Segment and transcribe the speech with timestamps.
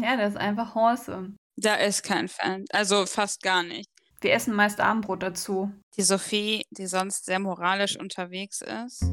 [0.00, 1.36] Ja, der ist einfach wholesome.
[1.56, 2.64] Da ist kein Fan.
[2.72, 3.88] Also fast gar nicht.
[4.22, 5.72] Wir essen meist Abendbrot dazu.
[5.96, 9.04] Die Sophie, die sonst sehr moralisch unterwegs ist.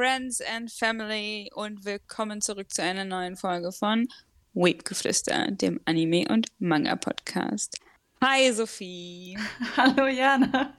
[0.00, 4.08] Friends and Family und willkommen zurück zu einer neuen Folge von
[4.54, 7.78] Weepgeflüster, dem Anime- und Manga-Podcast.
[8.24, 9.36] Hi, Sophie.
[9.76, 10.74] Hallo, Jana.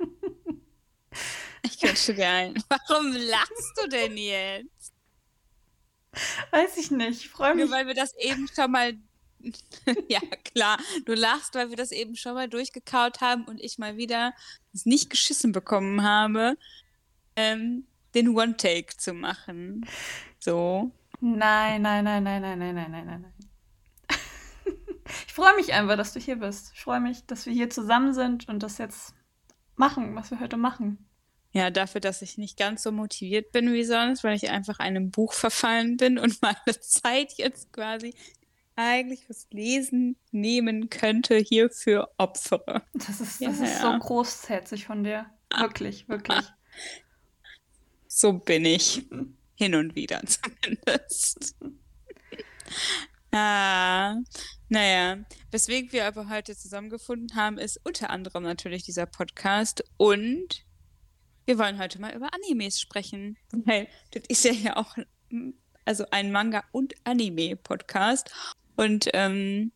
[1.62, 2.56] Ich könnte geil.
[2.68, 4.92] Warum lachst du denn jetzt?
[6.50, 7.26] Weiß ich nicht.
[7.26, 7.66] Ich freue mich.
[7.66, 8.94] Nur weil wir das eben schon mal.
[10.08, 10.22] ja,
[10.56, 10.80] klar.
[11.06, 14.34] Du lachst, weil wir das eben schon mal durchgekaut haben und ich mal wieder
[14.74, 16.58] es nicht geschissen bekommen habe,
[17.36, 19.86] ähm, den One-Take zu machen.
[20.40, 20.92] So.
[21.20, 23.34] Nein, nein, nein, nein, nein, nein, nein, nein, nein, nein.
[25.28, 26.72] Ich freue mich einfach, dass du hier bist.
[26.74, 29.14] Ich freue mich, dass wir hier zusammen sind und das jetzt
[29.76, 31.06] machen, was wir heute machen.
[31.54, 35.12] Ja, dafür, dass ich nicht ganz so motiviert bin wie sonst, weil ich einfach einem
[35.12, 38.14] Buch verfallen bin und meine Zeit jetzt quasi
[38.78, 42.84] eigentlich fürs Lesen nehmen könnte, hierfür opfere.
[42.94, 43.92] Das ist, Ja, das ist ja.
[43.92, 45.26] so großherzig von dir.
[45.58, 46.40] Wirklich, wirklich.
[48.22, 49.04] So bin ich.
[49.56, 51.56] Hin und wieder zumindest.
[53.32, 54.16] Ah,
[54.70, 60.68] naja, weswegen wir aber heute zusammengefunden haben, ist unter anderem natürlich dieser Podcast und
[61.48, 64.96] wir wollen heute mal über Animes sprechen, weil das ist ja hier auch
[65.86, 68.32] also ein Manga- und Anime-Podcast
[68.76, 69.72] und ähm,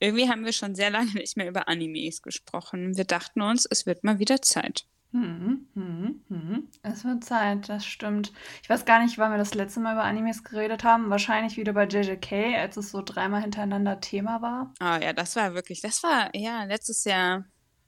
[0.00, 2.98] irgendwie haben wir schon sehr lange nicht mehr über Animes gesprochen.
[2.98, 4.84] Wir dachten uns, es wird mal wieder Zeit.
[5.14, 6.68] Mhm, mhm, mhm.
[6.82, 8.32] Es wird Zeit, das stimmt.
[8.62, 11.08] Ich weiß gar nicht, wann wir das letzte Mal über Animes geredet haben.
[11.08, 14.74] Wahrscheinlich wieder bei JJK, als es so dreimal hintereinander Thema war.
[14.80, 17.44] Ah ja, das war wirklich, das war ja letztes Jahr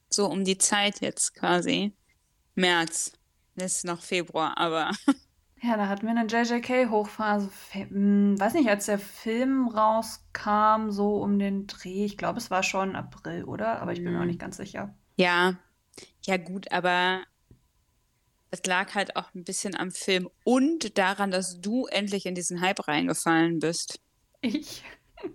[0.08, 1.92] so um die Zeit jetzt quasi.
[2.54, 3.12] März.
[3.56, 4.92] Das ist noch Februar, aber
[5.62, 7.50] Ja, da hatten wir eine JJK-Hochphase.
[7.72, 12.04] Hm, Weiß nicht, als der Film rauskam, so um den Dreh.
[12.04, 13.80] Ich glaube, es war schon April, oder?
[13.82, 14.94] Aber ich bin mir auch nicht ganz sicher.
[15.16, 15.56] ja,
[16.24, 17.24] ja gut, aber
[18.50, 22.60] es lag halt auch ein bisschen am Film und daran, dass du endlich in diesen
[22.60, 24.00] Hype reingefallen bist.
[24.40, 24.82] Ich.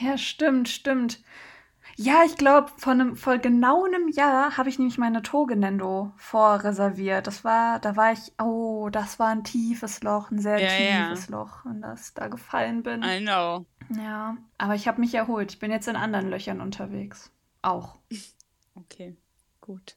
[0.00, 1.22] Ja, stimmt, stimmt.
[1.96, 7.26] Ja, ich glaube, vor, einem, vor genau einem Jahr habe ich nämlich meine Togenendo vorreserviert.
[7.26, 11.08] Das war, da war ich, oh, das war ein tiefes Loch, ein sehr Ja, ja.
[11.08, 13.02] tiefes Loch, in das da gefallen bin.
[13.02, 13.66] I know.
[13.90, 15.52] Ja, aber ich habe mich erholt.
[15.52, 17.30] Ich bin jetzt in anderen Löchern unterwegs.
[17.62, 17.98] Auch.
[18.76, 19.16] Okay,
[19.70, 19.96] gut.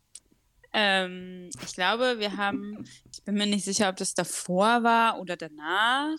[0.72, 5.36] Ähm, ich glaube, wir haben, ich bin mir nicht sicher, ob das davor war oder
[5.36, 6.18] danach,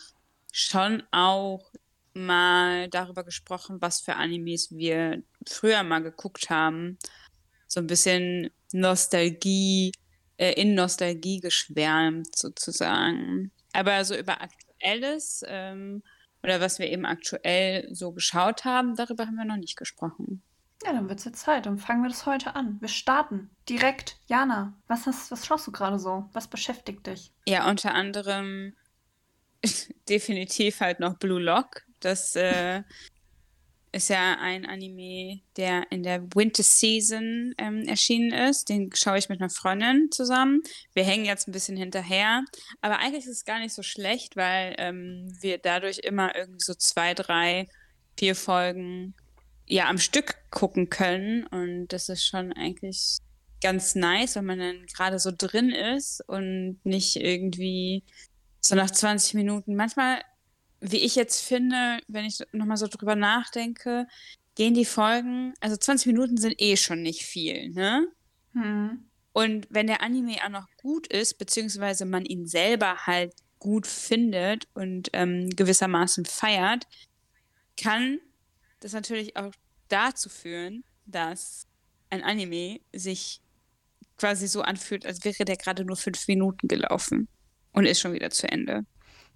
[0.53, 1.73] schon auch
[2.15, 6.99] mal darüber gesprochen, was für Animes wir früher mal geguckt haben.
[7.67, 9.93] So ein bisschen Nostalgie,
[10.37, 13.53] äh, in Nostalgie geschwärmt sozusagen.
[13.73, 16.03] Aber so über Aktuelles, ähm,
[16.43, 20.43] oder was wir eben aktuell so geschaut haben, darüber haben wir noch nicht gesprochen.
[20.83, 21.67] Ja, dann wird's jetzt Zeit.
[21.67, 22.79] Dann fangen wir das heute an.
[22.81, 24.17] Wir starten direkt.
[24.27, 26.29] Jana, was, hast, was schaust du gerade so?
[26.33, 27.33] Was beschäftigt dich?
[27.47, 28.75] Ja, unter anderem
[30.09, 31.83] definitiv halt noch Blue Lock.
[32.01, 32.83] Das äh,
[33.95, 38.69] ist ja ein Anime, der in der Winter Season ähm, erschienen ist.
[38.69, 40.63] Den schaue ich mit einer Freundin zusammen.
[40.93, 42.45] Wir hängen jetzt ein bisschen hinterher,
[42.81, 46.75] aber eigentlich ist es gar nicht so schlecht, weil ähm, wir dadurch immer irgendwie so
[46.75, 47.69] zwei, drei,
[48.19, 49.15] vier Folgen
[49.67, 53.19] ja am Stück gucken können und das ist schon eigentlich
[53.61, 58.05] ganz nice, wenn man dann gerade so drin ist und nicht irgendwie
[58.61, 59.75] so nach 20 Minuten.
[59.75, 60.21] Manchmal,
[60.81, 64.07] wie ich jetzt finde, wenn ich nochmal so drüber nachdenke,
[64.55, 68.07] gehen die Folgen, also 20 Minuten sind eh schon nicht viel, ne?
[68.53, 69.09] Hm.
[69.33, 74.69] Und wenn der Anime auch noch gut ist, beziehungsweise man ihn selber halt gut findet
[74.75, 76.87] und ähm, gewissermaßen feiert,
[77.77, 78.21] kann
[78.85, 79.53] das natürlich auch
[79.89, 81.67] dazu führen, dass
[82.11, 83.41] ein Anime sich
[84.19, 87.29] quasi so anfühlt, als wäre der gerade nur fünf Minuten gelaufen
[87.73, 88.85] und ist schon wieder zu Ende.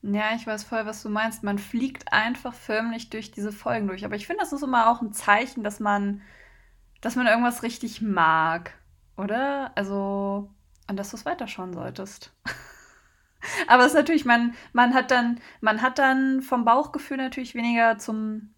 [0.03, 1.43] Ja, ich weiß voll, was du meinst.
[1.43, 4.05] Man fliegt einfach förmlich durch diese Folgen durch.
[4.05, 6.21] Aber ich finde, das ist immer auch ein Zeichen, dass man,
[7.01, 8.75] dass man irgendwas richtig mag,
[9.17, 9.73] oder?
[9.77, 10.55] Also,
[10.89, 12.33] und dass du es weiterschauen solltest.
[13.67, 17.99] Aber es ist natürlich, man, man hat dann, man hat dann vom Bauchgefühl natürlich weniger
[17.99, 18.55] zum,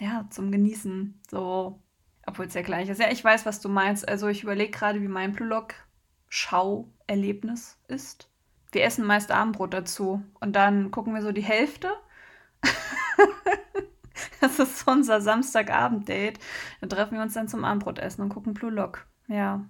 [0.00, 1.20] ja, zum Genießen.
[1.30, 1.82] So,
[2.26, 3.00] obwohl es ja gleich ist.
[3.00, 4.08] Ja, ich weiß, was du meinst.
[4.08, 5.74] Also ich überlege gerade, wie mein Blue-Lock
[6.28, 8.30] Schauerlebnis ist.
[8.72, 10.22] wir essen meist Abendbrot dazu.
[10.40, 11.90] Und dann gucken wir so die Hälfte.
[14.40, 16.38] das ist so unser Samstagabend-Date.
[16.80, 19.06] Da treffen wir uns dann zum Abendbrot essen und gucken Blue Lock.
[19.26, 19.64] Ja.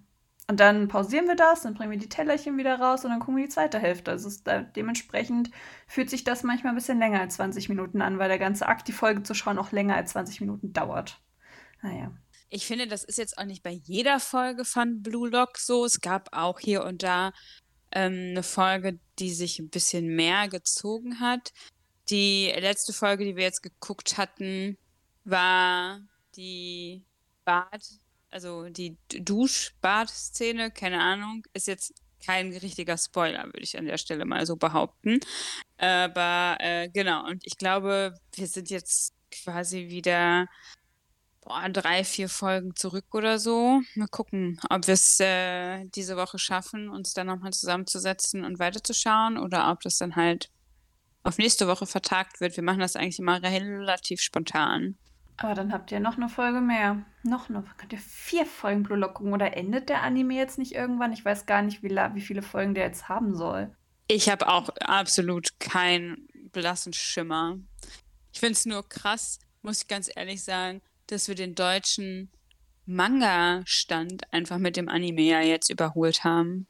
[0.50, 3.36] Und dann pausieren wir das, dann bringen wir die Tellerchen wieder raus und dann gucken
[3.36, 4.12] wir die zweite Hälfte.
[4.12, 5.50] Also da, dementsprechend
[5.86, 8.88] fühlt sich das manchmal ein bisschen länger als 20 Minuten an, weil der ganze Akt,
[8.88, 11.20] die Folge zu schauen, auch länger als 20 Minuten dauert.
[11.82, 12.12] Naja.
[12.48, 15.84] Ich finde, das ist jetzt auch nicht bei jeder Folge von Blue Lock so.
[15.84, 17.32] Es gab auch hier und da
[17.92, 21.52] ähm, eine Folge, die sich ein bisschen mehr gezogen hat.
[22.08, 24.78] Die letzte Folge, die wir jetzt geguckt hatten,
[25.24, 26.00] war
[26.36, 27.04] die
[27.44, 27.84] Bad,
[28.30, 31.94] also die Dusch-Bad-Szene, keine Ahnung, ist jetzt
[32.24, 35.20] kein richtiger Spoiler, würde ich an der Stelle mal so behaupten.
[35.76, 40.46] Aber äh, genau, und ich glaube, wir sind jetzt quasi wieder
[41.42, 43.80] boah, drei, vier Folgen zurück oder so.
[43.94, 49.38] Mal gucken, ob wir es äh, diese Woche schaffen, uns dann nochmal zusammenzusetzen und weiterzuschauen
[49.38, 50.50] oder ob das dann halt
[51.22, 52.56] auf nächste Woche vertagt wird.
[52.56, 54.98] Wir machen das eigentlich immer relativ spontan.
[55.40, 57.04] Aber dann habt ihr noch eine Folge mehr.
[57.22, 57.64] Noch eine.
[57.76, 59.32] Könnt ihr vier Folgen Blue Lock gucken?
[59.32, 61.12] Oder endet der Anime jetzt nicht irgendwann?
[61.12, 63.70] Ich weiß gar nicht, wie, wie viele Folgen der jetzt haben soll.
[64.08, 67.58] Ich habe auch absolut keinen blassen Schimmer.
[68.32, 72.30] Ich finde es nur krass, muss ich ganz ehrlich sagen, dass wir den deutschen
[72.86, 76.66] Manga-Stand einfach mit dem Anime ja jetzt überholt haben.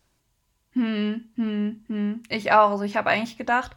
[0.73, 2.23] Hm, hm, hm.
[2.29, 2.73] Ich auch.
[2.73, 3.73] Also ich habe eigentlich gedacht,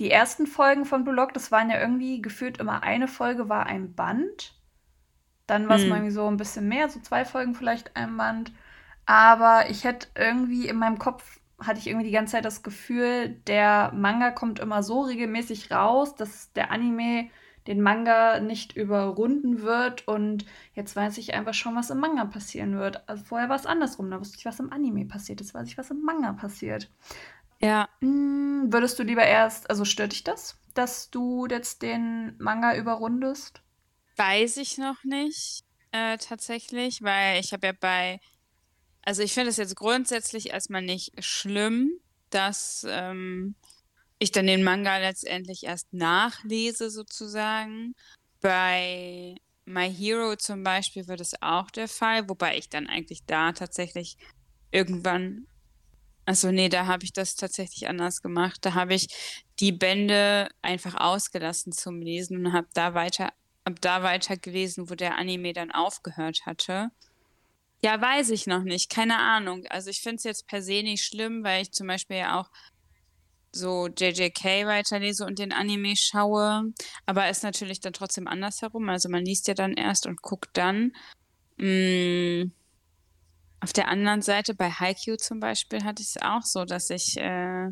[0.00, 3.66] die ersten Folgen von Blue Lock, das waren ja irgendwie gefühlt immer eine Folge war
[3.66, 4.54] ein Band.
[5.46, 5.90] Dann war es hm.
[5.90, 8.52] mal irgendwie so ein bisschen mehr, so zwei Folgen vielleicht ein Band.
[9.04, 13.28] Aber ich hätte irgendwie in meinem Kopf hatte ich irgendwie die ganze Zeit das Gefühl,
[13.46, 17.28] der Manga kommt immer so regelmäßig raus, dass der Anime
[17.66, 20.08] den Manga nicht überrunden wird.
[20.08, 23.06] Und jetzt weiß ich einfach schon, was im Manga passieren wird.
[23.08, 24.10] Also vorher war es andersrum.
[24.10, 25.40] Da wusste ich, was im Anime passiert.
[25.40, 26.90] Jetzt weiß ich, was im Manga passiert.
[27.60, 27.88] Ja.
[28.00, 33.62] Hm, würdest du lieber erst, also stört dich das, dass du jetzt den Manga überrundest?
[34.16, 35.62] Weiß ich noch nicht,
[35.92, 38.20] äh, tatsächlich, weil ich habe ja bei,
[39.02, 41.90] also ich finde es jetzt grundsätzlich erstmal nicht schlimm,
[42.30, 43.56] dass ähm,
[44.18, 47.94] ich dann den Manga letztendlich erst nachlese, sozusagen.
[48.40, 49.34] Bei
[49.64, 54.16] My Hero zum Beispiel wird es auch der Fall, wobei ich dann eigentlich da tatsächlich
[54.70, 55.46] irgendwann.
[56.26, 58.58] Also nee, da habe ich das tatsächlich anders gemacht.
[58.62, 59.08] Da habe ich
[59.58, 63.32] die Bände einfach ausgelassen zum Lesen und habe da weiter,
[63.64, 66.90] hab da weiter gelesen, wo der Anime dann aufgehört hatte.
[67.82, 69.64] Ja, weiß ich noch nicht, keine Ahnung.
[69.70, 72.50] Also ich finde es jetzt per se nicht schlimm, weil ich zum Beispiel ja auch
[73.52, 76.72] so JJK weiterlese und den Anime schaue.
[77.06, 78.88] Aber ist natürlich dann trotzdem andersherum.
[78.88, 80.92] Also man liest ja dann erst und guckt dann.
[81.56, 82.52] Mm,
[83.60, 87.16] auf der anderen Seite, bei Haikyuu zum Beispiel, hatte ich es auch so, dass ich
[87.18, 87.68] äh,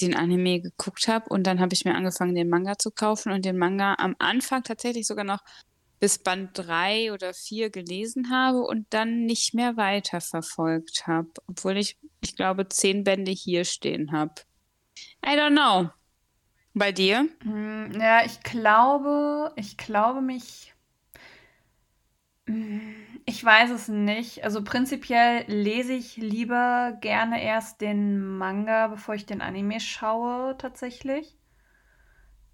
[0.00, 3.44] den Anime geguckt habe und dann habe ich mir angefangen, den Manga zu kaufen und
[3.44, 5.42] den Manga am Anfang tatsächlich sogar noch
[6.00, 11.98] bis Band 3 oder 4 gelesen habe und dann nicht mehr weiterverfolgt habe, obwohl ich,
[12.20, 14.34] ich glaube, zehn Bände hier stehen habe.
[15.24, 15.90] I don't know.
[16.74, 17.28] Bei dir?
[17.42, 20.74] Hm, ja, ich glaube, ich glaube mich.
[23.26, 24.44] Ich weiß es nicht.
[24.44, 31.36] Also prinzipiell lese ich lieber gerne erst den Manga, bevor ich den Anime schaue, tatsächlich.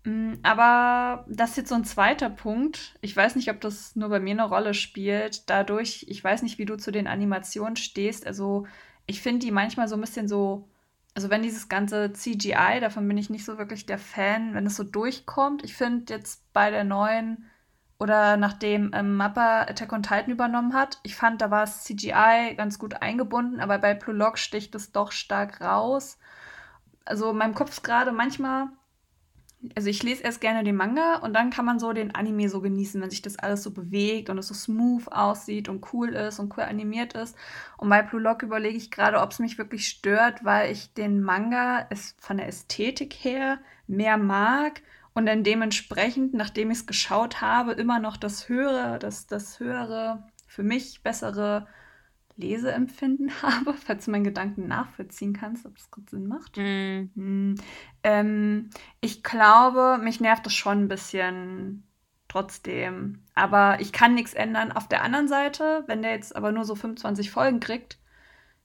[0.05, 2.97] Hm, aber das ist jetzt so ein zweiter Punkt.
[3.01, 5.49] Ich weiß nicht, ob das nur bei mir eine Rolle spielt.
[5.49, 8.27] Dadurch, ich weiß nicht, wie du zu den Animationen stehst.
[8.27, 8.67] Also
[9.07, 10.69] ich finde die manchmal so ein bisschen so
[11.15, 14.77] also wenn dieses ganze CGI, davon bin ich nicht so wirklich der Fan, wenn es
[14.77, 15.65] so durchkommt.
[15.65, 17.49] Ich finde jetzt bei der neuen
[18.05, 22.55] oder nachdem ähm, Mappa Attack on Titan übernommen hat, ich fand, da war das CGI
[22.55, 26.19] ganz gut eingebunden, aber bei Prolog sticht es doch stark raus.
[27.07, 28.69] Also in meinem Kopf gerade manchmal
[29.75, 32.61] also ich lese erst gerne den Manga und dann kann man so den Anime so
[32.61, 36.39] genießen, wenn sich das alles so bewegt und es so smooth aussieht und cool ist
[36.39, 37.35] und cool animiert ist.
[37.79, 41.23] Und bei Blue Lock überlege ich gerade, ob es mich wirklich stört, weil ich den
[41.23, 44.83] Manga es von der Ästhetik her mehr mag
[45.15, 50.27] und dann dementsprechend, nachdem ich es geschaut habe, immer noch das höhere, das, das höhere,
[50.47, 51.67] für mich bessere
[52.37, 56.57] Leseempfinden habe, falls du meinen Gedanken nachvollziehen kannst, ob das gut Sinn macht.
[56.57, 57.11] Mm.
[57.15, 57.55] Mm.
[58.03, 61.85] Ähm, ich glaube, mich nervt das schon ein bisschen
[62.27, 63.23] trotzdem.
[63.35, 64.73] Aber ich kann nichts ändern.
[64.73, 67.99] Auf der anderen Seite, wenn der jetzt aber nur so 25 Folgen kriegt,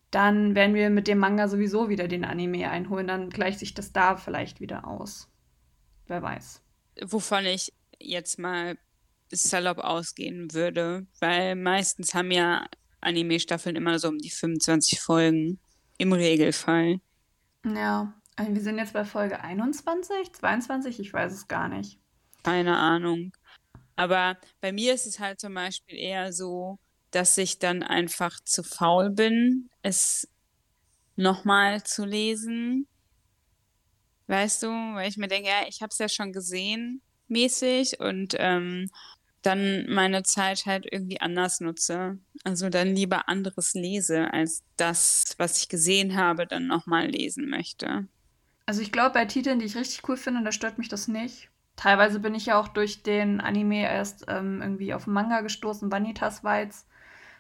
[0.10, 3.06] dann werden wir mit dem Manga sowieso wieder den Anime einholen.
[3.06, 5.32] Dann gleicht sich das da vielleicht wieder aus.
[6.10, 6.62] Wer weiß.
[7.06, 8.78] Wovon ich jetzt mal
[9.32, 12.68] salopp ausgehen würde, weil meistens haben ja
[13.00, 15.60] Anime-Staffeln immer so um die 25 Folgen.
[15.98, 17.02] Im Regelfall.
[17.66, 22.00] Ja, Also wir sind jetzt bei Folge 21, 22, ich weiß es gar nicht.
[22.42, 23.34] Keine Ahnung.
[23.98, 26.80] Aber bei mir ist es halt zum Beispiel eher so,
[27.12, 30.30] dass ich dann einfach zu faul bin, es
[31.18, 32.88] nochmal zu lesen.
[34.30, 38.36] Weißt du, weil ich mir denke, ja, ich habe es ja schon gesehen, mäßig, und
[38.38, 38.88] ähm,
[39.42, 42.20] dann meine Zeit halt irgendwie anders nutze.
[42.44, 48.08] Also dann lieber anderes lese, als das, was ich gesehen habe, dann nochmal lesen möchte.
[48.68, 51.50] Also ich glaube, bei Titeln, die ich richtig cool finde, da stört mich das nicht.
[51.76, 55.92] Teilweise bin ich ja auch durch den Anime erst ähm, irgendwie auf Manga gestoßen.
[55.92, 56.88] Vanitas jetzt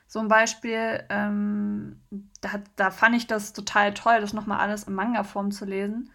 [0.07, 1.03] so ein Beispiel.
[1.09, 2.01] Ähm,
[2.41, 6.09] da, da fand ich das total toll, das nochmal alles in Manga-Form zu lesen.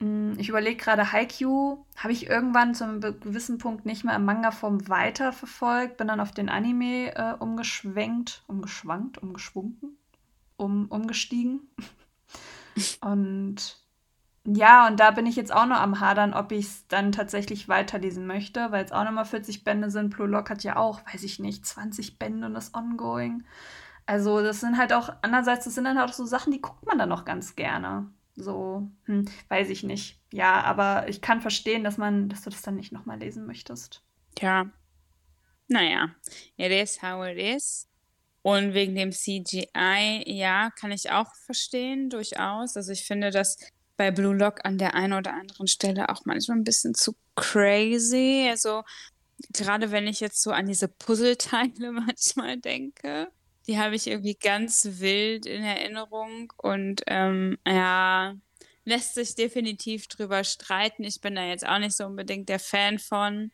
[0.00, 4.24] Mm, ich überlege gerade, Haikyuu habe ich irgendwann zu einem gewissen Punkt nicht mehr in
[4.24, 9.96] Manga-Form weiterverfolgt, bin dann auf den Anime äh, umgeschwenkt, umgeschwankt, umgeschwunken,
[10.56, 11.70] um, umgestiegen.
[13.00, 13.78] Und
[14.46, 17.68] ja, und da bin ich jetzt auch noch am Hadern, ob ich es dann tatsächlich
[17.68, 20.10] weiterlesen möchte, weil es auch nochmal 40 Bände sind.
[20.10, 23.44] Plulok hat ja auch, weiß ich nicht, 20 Bände und das Ongoing.
[24.06, 26.98] Also, das sind halt auch, andererseits, das sind dann auch so Sachen, die guckt man
[26.98, 28.10] dann noch ganz gerne.
[28.42, 30.20] So, hm, weiß ich nicht.
[30.32, 34.02] Ja, aber ich kann verstehen, dass man, dass du das dann nicht nochmal lesen möchtest.
[34.38, 34.70] Ja.
[35.68, 36.14] Naja,
[36.56, 37.86] it is how it is.
[38.42, 42.76] Und wegen dem CGI, ja, kann ich auch verstehen, durchaus.
[42.76, 43.58] Also ich finde, dass
[43.96, 48.46] bei Blue Lock an der einen oder anderen Stelle auch manchmal ein bisschen zu crazy.
[48.48, 48.82] Also
[49.52, 53.30] gerade wenn ich jetzt so an diese Puzzleteile manchmal denke,
[53.66, 58.34] die habe ich irgendwie ganz wild in Erinnerung und ähm, ja,
[58.84, 61.04] lässt sich definitiv drüber streiten.
[61.04, 63.52] Ich bin da jetzt auch nicht so unbedingt der Fan von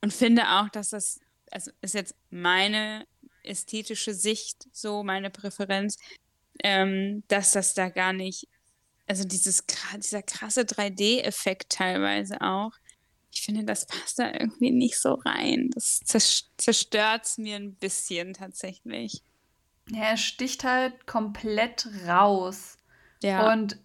[0.00, 3.06] und finde auch, dass das, also ist jetzt meine
[3.42, 5.96] ästhetische Sicht, so meine Präferenz,
[6.62, 8.48] ähm, dass das da gar nicht
[9.08, 9.64] also dieses,
[9.96, 12.72] dieser krasse 3D-Effekt teilweise auch.
[13.38, 15.70] Ich finde, das passt da irgendwie nicht so rein.
[15.72, 19.22] Das zerstört es mir ein bisschen tatsächlich.
[19.90, 22.78] Ja, er sticht halt komplett raus.
[23.22, 23.52] Ja.
[23.52, 23.78] Und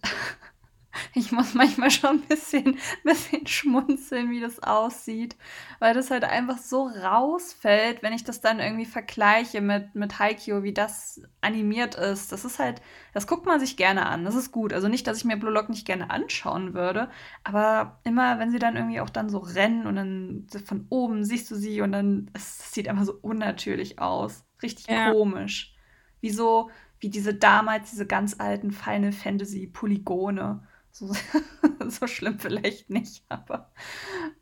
[1.14, 5.36] ich muss manchmal schon ein bisschen, bisschen schmunzeln, wie das aussieht,
[5.78, 10.62] weil das halt einfach so rausfällt, wenn ich das dann irgendwie vergleiche mit, mit Haikyuu,
[10.62, 12.32] wie das animiert ist.
[12.32, 12.80] Das ist halt,
[13.12, 14.72] das guckt man sich gerne an, das ist gut.
[14.72, 17.10] Also nicht, dass ich mir Blue Lock nicht gerne anschauen würde,
[17.44, 21.50] aber immer, wenn sie dann irgendwie auch dann so rennen und dann von oben siehst
[21.50, 24.44] du sie und dann, es sieht einfach so unnatürlich aus.
[24.62, 25.12] Richtig ja.
[25.12, 25.74] komisch.
[26.20, 26.70] Wie so,
[27.00, 30.66] wie diese damals, diese ganz alten Final Fantasy Polygone.
[30.94, 31.12] So,
[31.88, 33.72] so schlimm vielleicht nicht, aber.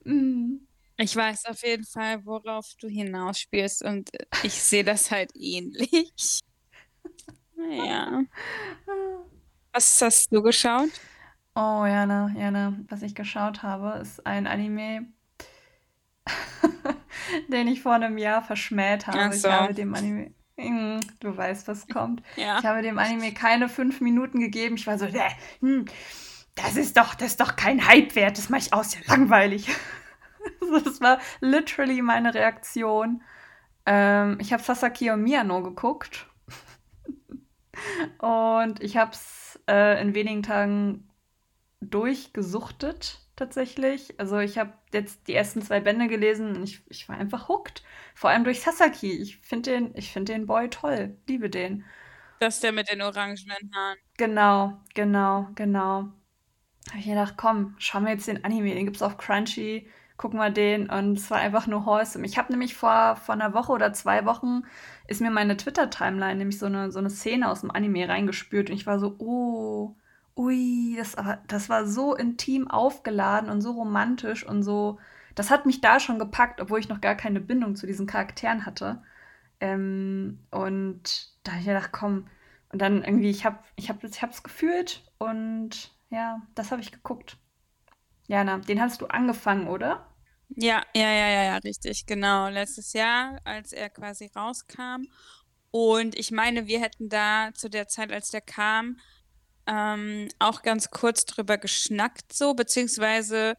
[0.04, 0.58] Mm.
[0.98, 4.10] Ich weiß auf jeden Fall, worauf du hinausspielst und
[4.42, 6.40] ich sehe das halt ähnlich.
[7.54, 8.24] Naja.
[9.72, 10.90] Was hast du geschaut?
[11.54, 15.06] Oh, Jana, Jana, was ich geschaut habe, ist ein Anime,
[17.48, 19.32] den ich vor einem Jahr verschmäht habe.
[19.32, 19.46] So.
[19.46, 20.34] Ich habe dem Anime.
[20.58, 22.22] Hm, du weißt, was kommt.
[22.34, 22.58] Ja.
[22.58, 24.74] Ich habe dem Anime keine fünf Minuten gegeben.
[24.74, 25.30] Ich war so, äh,
[25.60, 25.84] hm,
[26.54, 29.68] das ist doch, das ist doch kein Hype wert, das mache ich aus, ja langweilig.
[30.84, 33.22] das war literally meine Reaktion.
[33.86, 36.26] Ähm, ich habe Sasaki und Miyano geguckt.
[38.18, 41.08] und ich habe es äh, in wenigen Tagen
[41.80, 44.20] durchgesuchtet, tatsächlich.
[44.20, 47.82] Also ich habe jetzt die ersten zwei Bände gelesen und ich, ich war einfach hooked.
[48.14, 49.12] Vor allem durch Sasaki.
[49.12, 51.16] Ich finde den, find den Boy toll.
[51.26, 51.84] Liebe den.
[52.40, 53.98] Das ist der mit den orangenen Haaren.
[54.16, 56.12] Genau, genau, genau
[56.90, 60.38] habe ich gedacht, komm, schauen wir jetzt den Anime, den gibt es auf Crunchy, gucken
[60.38, 62.26] wir den und es war einfach nur wholesome.
[62.26, 64.62] Ich habe nämlich vor, vor einer Woche oder zwei Wochen
[65.08, 68.76] ist mir meine Twitter-Timeline nämlich so eine, so eine Szene aus dem Anime reingespürt und
[68.76, 69.96] ich war so, oh,
[70.36, 71.16] ui, das,
[71.48, 74.98] das war so intim aufgeladen und so romantisch und so,
[75.34, 78.66] das hat mich da schon gepackt, obwohl ich noch gar keine Bindung zu diesen Charakteren
[78.66, 79.02] hatte.
[79.60, 82.26] Ähm, und da habe ich gedacht, komm,
[82.70, 87.38] und dann irgendwie, ich habe ich hab, ich gefühlt und ja, das habe ich geguckt.
[88.28, 90.06] Jana, den hast du angefangen, oder?
[90.50, 92.48] Ja, ja, ja, ja, ja, richtig, genau.
[92.48, 95.06] Letztes Jahr, als er quasi rauskam.
[95.70, 98.98] Und ich meine, wir hätten da zu der Zeit, als der kam,
[99.66, 103.54] ähm, auch ganz kurz drüber geschnackt, so, beziehungsweise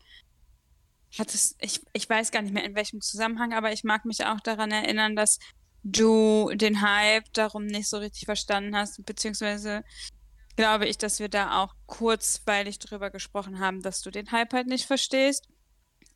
[1.17, 4.25] hat es, ich, ich weiß gar nicht mehr in welchem Zusammenhang, aber ich mag mich
[4.25, 5.39] auch daran erinnern, dass
[5.83, 9.83] du den Hype darum nicht so richtig verstanden hast, beziehungsweise
[10.55, 14.67] glaube ich, dass wir da auch kurzweilig drüber gesprochen haben, dass du den Hype halt
[14.67, 15.47] nicht verstehst.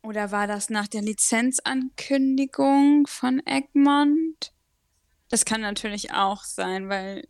[0.02, 4.52] Oder war das nach der Lizenzankündigung von Egmont?
[5.28, 7.24] Das kann natürlich auch sein, weil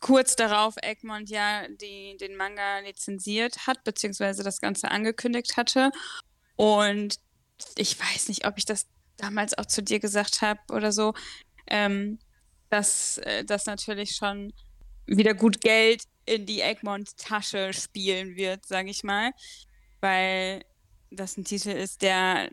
[0.00, 5.90] kurz darauf Egmont ja die, den Manga lizenziert hat, beziehungsweise das Ganze angekündigt hatte.
[6.56, 7.18] Und
[7.76, 11.14] ich weiß nicht, ob ich das damals auch zu dir gesagt habe oder so,
[11.66, 12.18] ähm,
[12.70, 14.52] dass äh, das natürlich schon
[15.06, 19.32] wieder gut Geld in die Egmont-Tasche spielen wird, sage ich mal,
[20.00, 20.64] weil
[21.10, 22.50] das ein Titel ist, der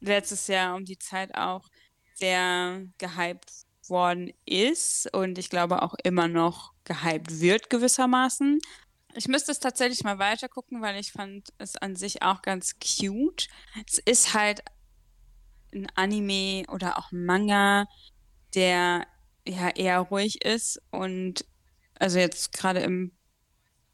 [0.00, 1.68] letztes Jahr um die Zeit auch
[2.14, 3.50] sehr gehypt
[3.88, 8.58] worden ist und ich glaube auch immer noch gehypt wird gewissermaßen.
[9.14, 12.74] Ich müsste es tatsächlich mal weiter gucken, weil ich fand es an sich auch ganz
[12.78, 13.48] cute.
[13.86, 14.62] Es ist halt
[15.72, 17.86] ein Anime oder auch ein Manga,
[18.54, 19.06] der
[19.46, 21.44] ja eher ruhig ist und
[21.98, 23.12] also jetzt gerade im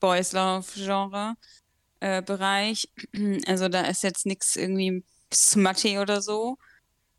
[0.01, 1.35] Boys Love Genre
[2.01, 2.89] äh, Bereich.
[3.47, 6.59] Also da ist jetzt nichts irgendwie smutty oder so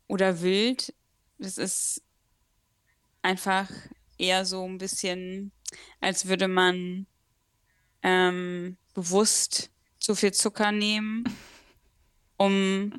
[0.08, 0.94] oder wild.
[1.38, 2.02] Das ist
[3.22, 3.68] einfach
[4.18, 5.52] eher so ein bisschen,
[6.00, 7.06] als würde man
[8.02, 11.24] ähm, bewusst zu viel Zucker nehmen,
[12.36, 12.92] um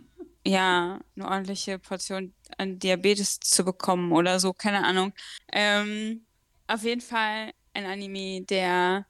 [0.46, 5.14] ja eine ordentliche Portion an Diabetes zu bekommen oder so, keine Ahnung.
[5.52, 6.26] Ähm,
[6.68, 9.06] auf jeden Fall ein Anime, der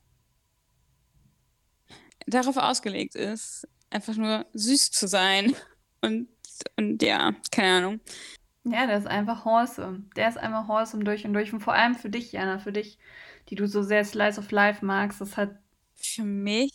[2.27, 5.55] darauf ausgelegt ist, einfach nur süß zu sein.
[6.01, 6.27] Und,
[6.75, 7.99] und ja, keine Ahnung.
[8.65, 10.03] Ja, der ist einfach wholesome.
[10.17, 11.53] Der ist einfach wholesome durch und durch.
[11.53, 12.99] Und vor allem für dich, Jana, für dich,
[13.47, 15.21] die du so sehr Slice of Life magst.
[15.21, 15.55] Das hat.
[15.95, 16.73] Für mich?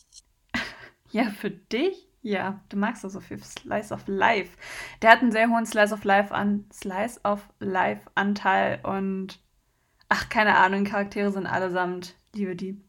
[1.10, 2.08] ja, für dich?
[2.22, 4.56] Ja, du magst doch so viel Slice of Life.
[5.02, 9.40] Der hat einen sehr hohen Slice of Life an Slice of Life Anteil und
[10.08, 12.82] ach, keine Ahnung, Charaktere sind allesamt, liebe die.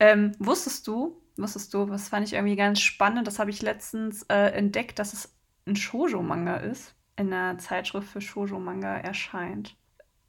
[0.00, 4.22] Ähm, wusstest du, wusstest du, was fand ich irgendwie ganz spannend, das habe ich letztens
[4.24, 5.34] äh, entdeckt, dass es
[5.66, 9.76] ein Shoujo-Manga ist in der Zeitschrift für Shoujo-Manga erscheint.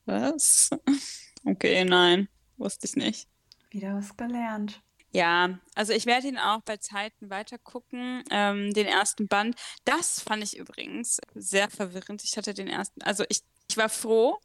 [0.05, 0.69] Was?
[1.47, 3.27] Okay, nein, wusste ich nicht.
[3.69, 4.81] Wieder was gelernt.
[5.11, 8.23] Ja, also ich werde ihn auch bei Zeiten weiter gucken.
[8.31, 12.23] Ähm, den ersten Band, das fand ich übrigens sehr verwirrend.
[12.23, 14.39] Ich hatte den ersten, also ich, ich war froh,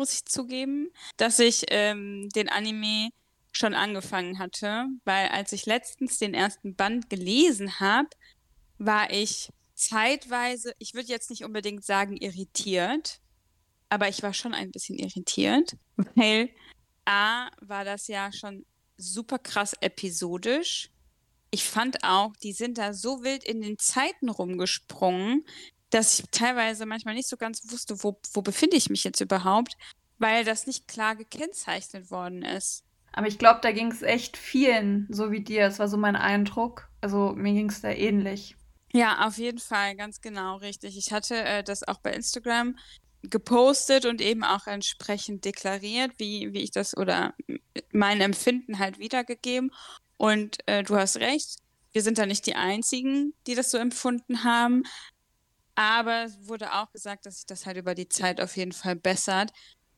[0.00, 3.10] muss ich zugeben, dass ich ähm, den Anime
[3.52, 8.08] schon angefangen hatte, weil als ich letztens den ersten Band gelesen habe,
[8.78, 13.20] war ich zeitweise, ich würde jetzt nicht unbedingt sagen irritiert,
[13.90, 15.76] aber ich war schon ein bisschen irritiert,
[16.14, 16.48] weil
[17.04, 18.64] A war das ja schon
[18.96, 20.88] super krass episodisch.
[21.50, 25.44] Ich fand auch, die sind da so wild in den Zeiten rumgesprungen,
[25.90, 29.76] dass ich teilweise manchmal nicht so ganz wusste, wo, wo befinde ich mich jetzt überhaupt,
[30.18, 32.84] weil das nicht klar gekennzeichnet worden ist.
[33.12, 35.62] Aber ich glaube, da ging es echt vielen, so wie dir.
[35.62, 36.88] Das war so mein Eindruck.
[37.00, 38.56] Also mir ging es da ähnlich.
[38.92, 40.96] Ja, auf jeden Fall, ganz genau, richtig.
[40.96, 42.76] Ich hatte äh, das auch bei Instagram
[43.22, 47.34] gepostet und eben auch entsprechend deklariert, wie, wie ich das oder
[47.92, 49.72] mein Empfinden halt wiedergegeben.
[50.16, 51.58] Und äh, du hast recht,
[51.92, 54.84] wir sind da nicht die Einzigen, die das so empfunden haben.
[55.80, 58.96] Aber es wurde auch gesagt, dass sich das halt über die Zeit auf jeden Fall
[58.96, 59.50] bessert.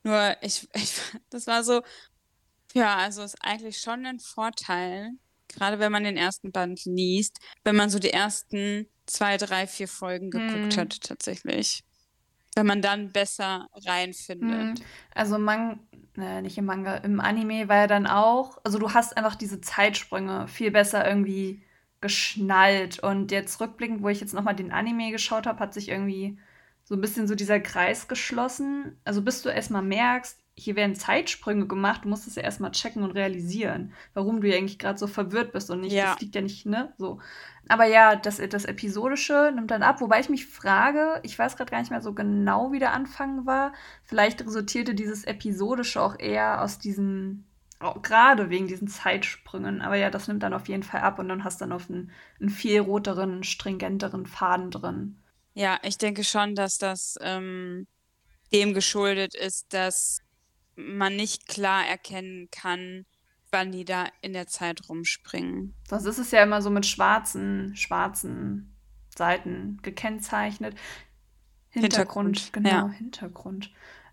[0.04, 0.94] Nur ich, ich
[1.28, 1.82] das war so,
[2.72, 5.10] ja, also ist eigentlich schon ein Vorteil,
[5.48, 9.88] gerade wenn man den ersten Band liest, wenn man so die ersten zwei, drei, vier
[9.88, 10.80] Folgen geguckt hm.
[10.80, 11.82] hat, tatsächlich.
[12.54, 14.78] Wenn man dann besser reinfindet.
[14.78, 14.84] Hm.
[15.16, 15.80] Also man,
[16.16, 19.60] äh, nicht im Manga, im Anime war ja dann auch, also du hast einfach diese
[19.60, 21.64] Zeitsprünge viel besser irgendwie
[22.02, 22.98] geschnallt.
[22.98, 26.38] Und jetzt rückblickend, wo ich jetzt nochmal den Anime geschaut habe, hat sich irgendwie
[26.84, 28.98] so ein bisschen so dieser Kreis geschlossen.
[29.04, 33.02] Also bis du erstmal merkst, hier werden Zeitsprünge gemacht, du musst es ja erstmal checken
[33.02, 36.12] und realisieren, warum du ja eigentlich gerade so verwirrt bist und nicht, ja.
[36.12, 36.92] das liegt ja nicht, ne?
[36.98, 37.20] So.
[37.68, 41.70] Aber ja, das, das Episodische nimmt dann ab, wobei ich mich frage, ich weiß gerade
[41.70, 43.72] gar nicht mehr so genau, wie der Anfang war.
[44.04, 47.46] Vielleicht resultierte dieses Episodische auch eher aus diesen,
[48.02, 49.82] gerade wegen diesen Zeitsprüngen.
[49.82, 51.90] Aber ja, das nimmt dann auf jeden Fall ab und dann hast du dann auf
[51.90, 55.22] einen, einen viel roteren, stringenteren Faden drin.
[55.54, 57.86] Ja, ich denke schon, dass das ähm,
[58.52, 60.20] dem geschuldet ist, dass
[60.76, 63.04] man nicht klar erkennen kann,
[63.50, 65.74] wann die da in der Zeit rumspringen.
[65.88, 68.74] Sonst ist es ja immer so mit schwarzen, schwarzen
[69.14, 70.74] Seiten gekennzeichnet.
[71.68, 72.88] Hintergrund, Hintergrund genau, ja.
[72.88, 73.72] Hintergrund.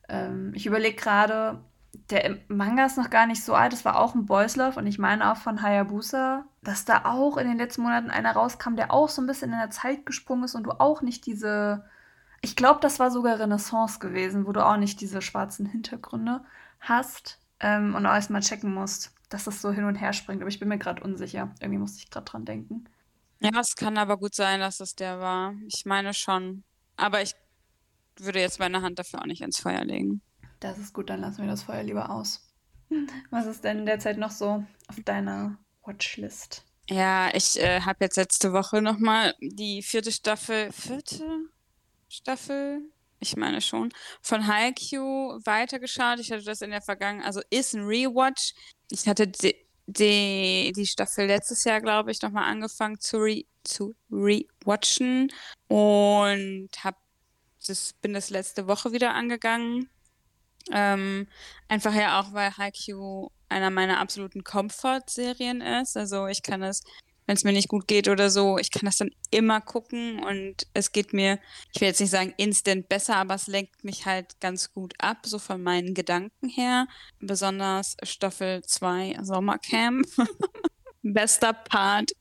[0.09, 1.63] Ähm, ich überlege gerade,
[2.09, 4.87] der Manga ist noch gar nicht so alt, das war auch ein Boys Love und
[4.87, 8.91] ich meine auch von Hayabusa, dass da auch in den letzten Monaten einer rauskam, der
[8.91, 11.83] auch so ein bisschen in der Zeit gesprungen ist und du auch nicht diese
[12.41, 16.41] ich glaube, das war sogar Renaissance gewesen, wo du auch nicht diese schwarzen Hintergründe
[16.79, 20.41] hast ähm, und auch erstmal checken musst, dass das so hin und her springt.
[20.41, 21.53] Aber ich bin mir gerade unsicher.
[21.59, 22.85] Irgendwie musste ich gerade dran denken.
[23.41, 25.53] Ja, es kann aber gut sein, dass es der war.
[25.67, 26.63] Ich meine schon.
[26.95, 27.35] Aber ich
[28.17, 30.21] würde jetzt meine Hand dafür auch nicht ins Feuer legen.
[30.59, 32.49] Das ist gut, dann lassen wir das Feuer lieber aus.
[33.29, 36.65] Was ist denn derzeit noch so auf deiner Watchlist?
[36.89, 41.23] Ja, ich äh, habe jetzt letzte Woche nochmal die vierte Staffel, vierte
[42.09, 42.81] Staffel,
[43.19, 43.91] ich meine schon,
[44.21, 46.19] von Haikyuu weitergeschaut.
[46.19, 48.53] Ich hatte das in der Vergangenheit, also ist ein Rewatch.
[48.89, 53.95] Ich hatte die, die, die Staffel letztes Jahr, glaube ich, nochmal angefangen zu, re, zu
[54.11, 55.31] rewatchen
[55.67, 56.97] und hab
[57.67, 59.89] das, bin das letzte Woche wieder angegangen.
[60.71, 61.27] Ähm,
[61.67, 65.97] einfach ja auch, weil Haikyuu einer meiner absoluten Comfort-Serien ist.
[65.97, 66.83] Also ich kann es,
[67.25, 70.67] wenn es mir nicht gut geht oder so, ich kann das dann immer gucken und
[70.73, 71.39] es geht mir,
[71.73, 75.25] ich will jetzt nicht sagen instant besser, aber es lenkt mich halt ganz gut ab,
[75.25, 76.87] so von meinen Gedanken her.
[77.19, 80.05] Besonders Staffel 2 Sommercamp.
[81.01, 82.11] Bester Part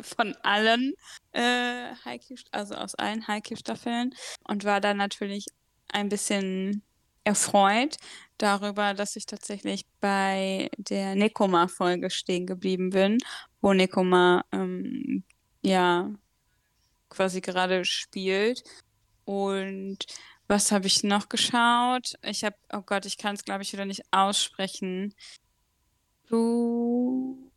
[0.00, 0.94] von allen
[1.32, 5.46] äh, Haikyuu, also aus allen Haikyuu-Staffeln und war dann natürlich
[5.92, 6.82] ein bisschen
[7.30, 7.96] erfreut
[8.38, 13.18] darüber, dass ich tatsächlich bei der Nekoma-Folge stehen geblieben bin,
[13.60, 15.24] wo Nekoma ähm,
[15.62, 16.10] ja
[17.08, 18.64] quasi gerade spielt.
[19.24, 19.98] Und
[20.48, 22.14] was habe ich noch geschaut?
[22.22, 25.14] Ich habe, oh Gott, ich kann es glaube ich wieder nicht aussprechen.
[26.28, 27.49] Du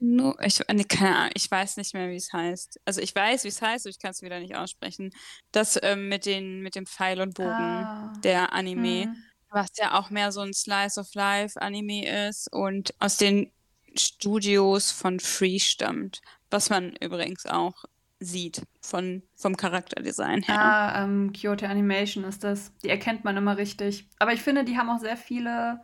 [0.00, 2.80] No, ich, nee, keine Ahnung, ich weiß nicht mehr, wie es heißt.
[2.84, 5.10] Also ich weiß, wie es heißt, aber ich kann es wieder nicht aussprechen.
[5.50, 8.12] Das ähm, mit, den, mit dem Pfeil und Bogen, ah.
[8.22, 9.16] der Anime, hm.
[9.50, 13.50] was ja auch mehr so ein Slice of Life Anime ist und aus den
[13.96, 16.20] Studios von Free stammt.
[16.50, 17.84] Was man übrigens auch
[18.20, 20.58] sieht von, vom Charakterdesign her.
[20.58, 22.72] Ah, ähm, Kyoto Animation ist das.
[22.82, 24.08] Die erkennt man immer richtig.
[24.18, 25.80] Aber ich finde, die haben auch sehr viele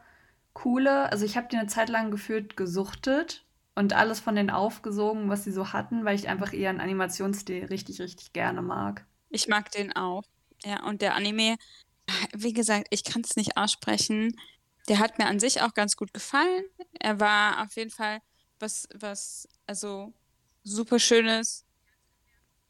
[0.52, 5.28] coole, also ich habe die eine Zeit lang gefühlt gesuchtet und alles von denen aufgesogen,
[5.28, 9.06] was sie so hatten, weil ich einfach ihren Animationsstil richtig, richtig gerne mag.
[9.30, 10.22] Ich mag den auch.
[10.64, 11.56] Ja, und der Anime,
[12.32, 14.38] wie gesagt, ich kann es nicht aussprechen.
[14.88, 16.64] Der hat mir an sich auch ganz gut gefallen.
[17.00, 18.20] Er war auf jeden Fall
[18.60, 20.12] was, was, also
[20.62, 21.64] super schönes,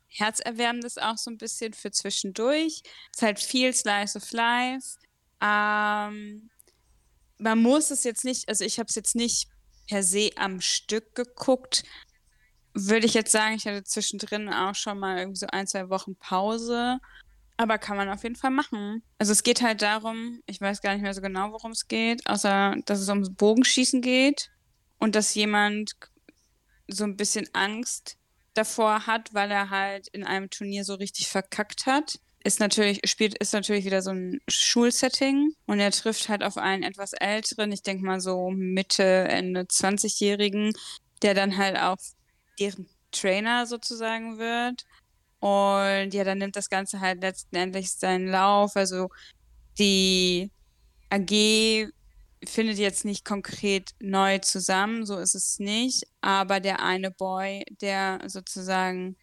[0.06, 2.82] herzerwärmendes auch so ein bisschen für zwischendurch.
[3.12, 4.98] Es ist halt viel Slice of Life.
[5.40, 6.50] Ähm,
[7.38, 9.48] man muss es jetzt nicht, also ich habe es jetzt nicht
[9.88, 11.84] per se am Stück geguckt.
[12.72, 16.16] Würde ich jetzt sagen, ich hatte zwischendrin auch schon mal irgendwie so ein, zwei Wochen
[16.16, 16.98] Pause.
[17.56, 19.02] Aber kann man auf jeden Fall machen.
[19.18, 22.26] Also es geht halt darum, ich weiß gar nicht mehr so genau, worum es geht,
[22.28, 24.50] außer dass es ums Bogenschießen geht
[24.98, 25.92] und dass jemand
[26.88, 28.16] so ein bisschen Angst
[28.54, 33.38] davor hat, weil er halt in einem Turnier so richtig verkackt hat ist natürlich, spielt,
[33.38, 37.82] ist natürlich wieder so ein Schulsetting und er trifft halt auf einen etwas älteren, ich
[37.82, 40.72] denke mal so Mitte, Ende 20-Jährigen,
[41.22, 41.96] der dann halt auch
[42.60, 44.84] deren Trainer sozusagen wird.
[45.40, 48.76] Und ja, dann nimmt das Ganze halt letztendlich seinen Lauf.
[48.76, 49.08] Also
[49.78, 50.50] die
[51.10, 51.88] AG
[52.46, 56.04] findet jetzt nicht konkret neu zusammen, so ist es nicht.
[56.20, 59.16] Aber der eine Boy, der sozusagen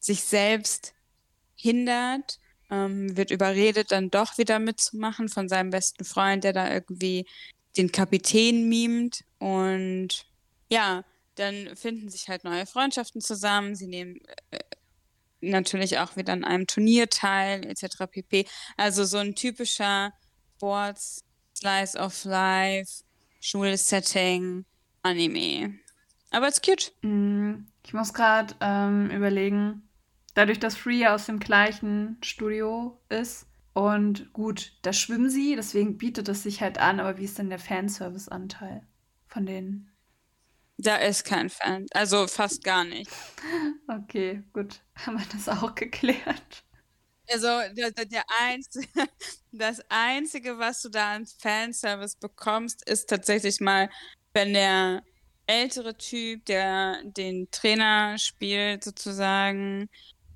[0.00, 0.94] sich selbst
[1.56, 2.38] hindert,
[2.74, 7.26] ähm, wird überredet, dann doch wieder mitzumachen von seinem besten Freund, der da irgendwie
[7.76, 9.24] den Kapitän mimt.
[9.38, 10.26] Und
[10.70, 11.04] ja,
[11.36, 13.76] dann finden sich halt neue Freundschaften zusammen.
[13.76, 14.58] Sie nehmen äh,
[15.40, 18.06] natürlich auch wieder an einem Turnier teil, etc.
[18.10, 18.46] pp.
[18.76, 20.12] Also so ein typischer
[20.56, 21.20] Sports,
[21.56, 23.04] Slice of Life,
[23.40, 24.64] Schulsetting,
[25.02, 25.78] Anime.
[26.30, 26.92] Aber es ist cute.
[27.02, 29.83] Mm, ich muss gerade ähm, überlegen,
[30.34, 33.46] Dadurch, dass Free aus dem gleichen Studio ist.
[33.72, 37.50] Und gut, da schwimmen sie, deswegen bietet es sich halt an, aber wie ist denn
[37.50, 38.86] der Fanservice-Anteil
[39.26, 39.90] von denen?
[40.76, 43.10] Da ist kein Fan, also fast gar nicht.
[43.86, 46.64] Okay, gut, haben wir das auch geklärt.
[47.30, 48.88] Also der, der Einzige,
[49.52, 53.90] das Einzige, was du da an Fanservice bekommst, ist tatsächlich mal,
[54.32, 55.02] wenn der
[55.46, 59.90] ältere Typ, der den Trainer spielt, sozusagen,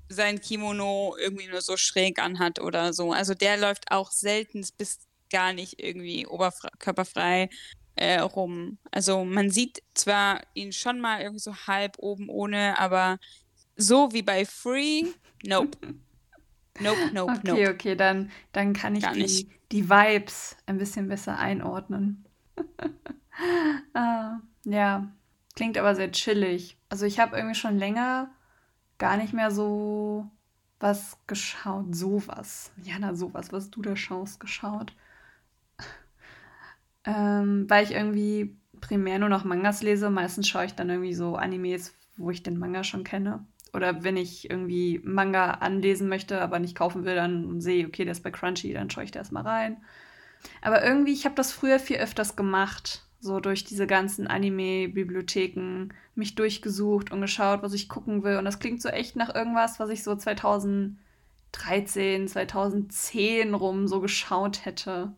[0.09, 3.13] sein Kimono irgendwie nur so schräg anhat oder so.
[3.13, 4.99] Also der läuft auch selten bis
[5.31, 7.49] gar nicht irgendwie oberkörperfrei
[7.95, 8.79] äh, rum.
[8.91, 13.19] Also man sieht zwar ihn schon mal irgendwie so halb oben ohne, aber
[13.75, 15.05] so wie bei Free,
[15.43, 15.77] nope.
[16.81, 17.69] Nope, nope, okay, nope.
[17.71, 22.23] Okay, dann, dann kann ich die, die Vibes ein bisschen besser einordnen.
[23.93, 25.11] ah, ja,
[25.55, 26.77] klingt aber sehr chillig.
[26.87, 28.33] Also ich habe irgendwie schon länger
[28.99, 30.29] gar nicht mehr so
[30.79, 31.95] was geschaut.
[31.95, 32.71] Sowas.
[32.83, 34.93] Jana, sowas, was du da schaust, geschaut.
[37.05, 40.09] ähm, weil ich irgendwie primär nur noch Mangas lese.
[40.09, 43.45] Meistens schaue ich dann irgendwie so Animes, wo ich den Manga schon kenne.
[43.73, 48.13] Oder wenn ich irgendwie Manga anlesen möchte, aber nicht kaufen will, dann sehe, okay, der
[48.13, 49.77] ist bei Crunchy, dann schaue ich da erstmal rein.
[50.61, 53.03] Aber irgendwie, ich habe das früher viel öfters gemacht.
[53.21, 58.37] So durch diese ganzen Anime-Bibliotheken mich durchgesucht und geschaut, was ich gucken will.
[58.37, 64.65] Und das klingt so echt nach irgendwas, was ich so 2013, 2010 rum so geschaut
[64.65, 65.13] hätte.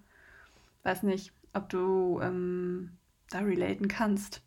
[0.84, 2.92] Weiß nicht, ob du ähm,
[3.30, 4.42] da relaten kannst.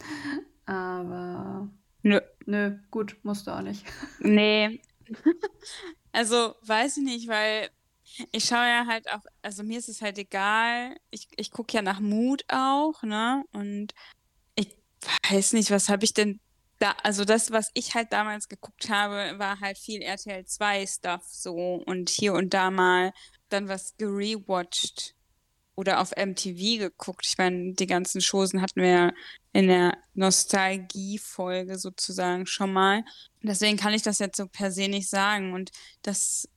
[0.66, 1.68] Aber.
[2.02, 2.20] Nö.
[2.46, 3.84] Nö, gut, musst du auch nicht.
[4.20, 4.80] Nee.
[6.14, 7.70] Also, weiß ich nicht, weil
[8.32, 10.96] ich schaue ja halt auch, also mir ist es halt egal.
[11.10, 13.44] Ich, ich gucke ja nach Mut auch, ne?
[13.52, 13.92] Und
[14.54, 14.76] ich
[15.30, 16.40] weiß nicht, was habe ich denn
[16.78, 21.22] da, also das, was ich halt damals geguckt habe, war halt viel RTL 2 Stuff
[21.24, 21.54] so
[21.86, 23.12] und hier und da mal
[23.50, 25.14] dann was gerewatcht
[25.74, 27.26] oder auf MTV geguckt.
[27.26, 29.12] Ich meine, die ganzen Chosen hatten wir ja
[29.52, 33.04] in der Nostalgie-Folge sozusagen schon mal.
[33.42, 35.52] Deswegen kann ich das jetzt so per se nicht sagen.
[35.54, 35.70] Und
[36.02, 36.48] das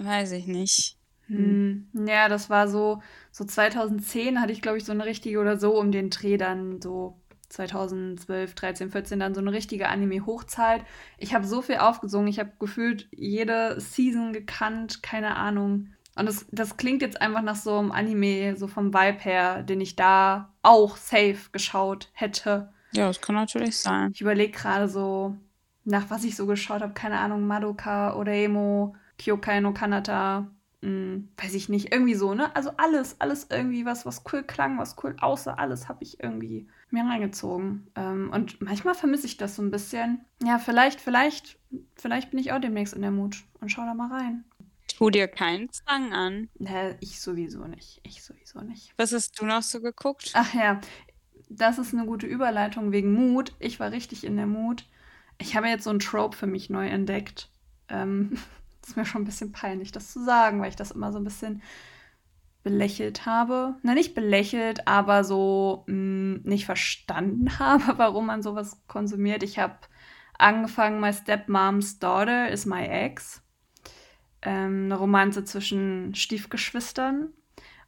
[0.00, 0.96] weiß ich nicht.
[1.26, 1.88] Hm.
[2.06, 5.78] Ja, das war so, so 2010 hatte ich, glaube ich, so eine richtige oder so
[5.78, 10.84] um den Dreh dann so 2012, 13, 14 dann so eine richtige Anime-Hochzeit.
[11.18, 15.92] Ich habe so viel aufgesungen, ich habe gefühlt jede Season gekannt, keine Ahnung.
[16.16, 19.80] Und das, das klingt jetzt einfach nach so einem Anime, so vom Vibe her, den
[19.80, 22.72] ich da auch safe geschaut hätte.
[22.92, 24.12] Ja, das kann natürlich sein.
[24.14, 25.36] Ich überlege gerade so,
[25.84, 30.50] nach was ich so geschaut habe, keine Ahnung, Madoka, Oreimo, Kyokai no Kanata,
[30.82, 32.54] hm, weiß ich nicht, irgendwie so, ne?
[32.54, 36.68] Also alles, alles irgendwie was, was cool klang, was cool aussah, alles habe ich irgendwie
[36.90, 37.86] mir reingezogen.
[37.96, 40.24] Ähm, und manchmal vermisse ich das so ein bisschen.
[40.44, 41.58] Ja, vielleicht, vielleicht,
[41.94, 44.44] vielleicht bin ich auch demnächst in der Mut und schau da mal rein.
[44.96, 46.48] Tu dir keinen Zwang an.
[46.58, 48.00] Ne, ich sowieso nicht.
[48.02, 48.94] Ich sowieso nicht.
[48.96, 50.30] Was hast du noch so geguckt?
[50.34, 50.80] Ach ja,
[51.48, 53.52] das ist eine gute Überleitung wegen Mut.
[53.58, 54.86] Ich war richtig in der Mut.
[55.38, 57.50] Ich habe jetzt so ein Trope für mich neu entdeckt.
[57.88, 58.38] Ähm,
[58.88, 61.24] ist mir schon ein bisschen peinlich, das zu sagen, weil ich das immer so ein
[61.24, 61.62] bisschen
[62.62, 63.76] belächelt habe.
[63.82, 69.42] Na, nicht belächelt, aber so mh, hm, nicht verstanden habe, warum man sowas konsumiert.
[69.42, 69.76] Ich habe
[70.38, 73.42] angefangen, My Stepmom's Daughter is My Ex
[74.42, 77.32] ähm, eine Romanze zwischen Stiefgeschwistern.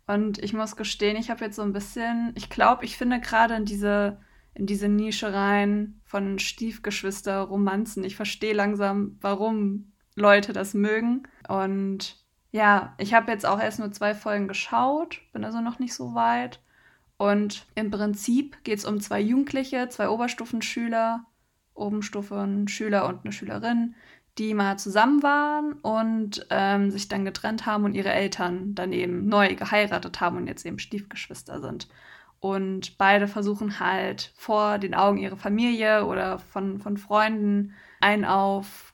[0.06, 3.54] Und ich muss gestehen, ich habe jetzt so ein bisschen, ich glaube, ich finde gerade
[3.54, 4.20] in diese,
[4.54, 8.04] in diese Nische rein von Stiefgeschwister-Romanzen.
[8.04, 11.24] Ich verstehe langsam, warum Leute das mögen.
[11.48, 12.16] Und
[12.50, 16.14] ja, ich habe jetzt auch erst nur zwei Folgen geschaut, bin also noch nicht so
[16.14, 16.60] weit.
[17.16, 21.24] Und im Prinzip geht es um zwei Jugendliche, zwei Oberstufenschüler,
[21.74, 23.94] Obenstufenschüler und eine Schülerin,
[24.38, 29.26] die mal zusammen waren und ähm, sich dann getrennt haben und ihre Eltern dann eben
[29.26, 31.88] neu geheiratet haben und jetzt eben Stiefgeschwister sind.
[32.40, 38.92] Und beide versuchen halt vor den Augen ihrer Familie oder von, von Freunden ein auf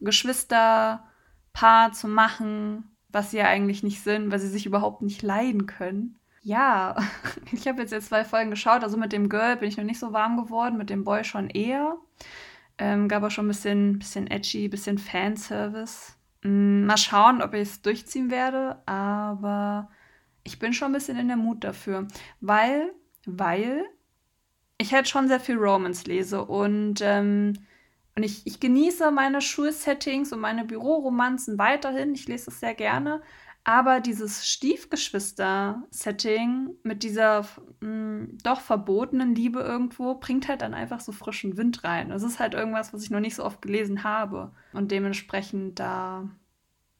[1.55, 5.67] Geschwisterpaar zu machen, was sie ja eigentlich nicht sind, weil sie sich überhaupt nicht leiden
[5.67, 6.19] können.
[6.43, 6.97] Ja,
[7.53, 10.01] ich habe jetzt, jetzt zwei Folgen geschaut, also mit dem Girl bin ich noch nicht
[10.01, 11.97] so warm geworden, mit dem Boy schon eher.
[12.77, 16.17] Ähm, gab auch schon ein bisschen, bisschen edgy, bisschen Fanservice.
[16.43, 19.91] Mm, mal schauen, ob ich es durchziehen werde, aber
[20.43, 22.09] ich bin schon ein bisschen in der Mut dafür,
[22.41, 22.93] weil,
[23.27, 23.85] weil
[24.77, 27.55] ich halt schon sehr viel Romance lese und, ähm,
[28.17, 32.15] und ich, ich genieße meine Schulsettings und meine Büroromanzen weiterhin.
[32.15, 33.23] Ich lese es sehr gerne.
[33.65, 37.49] Aber dieses Stiefgeschwister-Setting mit dieser mh,
[37.81, 42.11] hm, doch verbotenen Liebe irgendwo bringt halt dann einfach so frischen Wind rein.
[42.11, 44.53] Es ist halt irgendwas, was ich noch nicht so oft gelesen habe.
[44.75, 46.29] Und dementsprechend da